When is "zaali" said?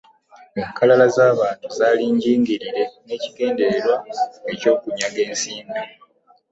1.77-2.03